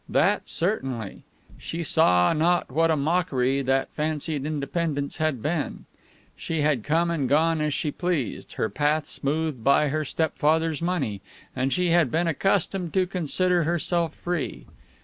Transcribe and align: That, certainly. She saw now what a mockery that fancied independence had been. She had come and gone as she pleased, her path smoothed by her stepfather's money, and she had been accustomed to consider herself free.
That, 0.09 0.49
certainly. 0.49 1.21
She 1.59 1.83
saw 1.83 2.33
now 2.33 2.63
what 2.69 2.89
a 2.89 2.95
mockery 2.95 3.61
that 3.61 3.89
fancied 3.93 4.47
independence 4.47 5.17
had 5.17 5.43
been. 5.43 5.85
She 6.35 6.61
had 6.61 6.83
come 6.83 7.11
and 7.11 7.29
gone 7.29 7.61
as 7.61 7.71
she 7.75 7.91
pleased, 7.91 8.53
her 8.53 8.67
path 8.67 9.05
smoothed 9.05 9.63
by 9.63 9.89
her 9.89 10.03
stepfather's 10.03 10.81
money, 10.81 11.21
and 11.55 11.71
she 11.71 11.91
had 11.91 12.09
been 12.09 12.25
accustomed 12.25 12.95
to 12.95 13.05
consider 13.05 13.61
herself 13.63 14.15
free. 14.15 14.65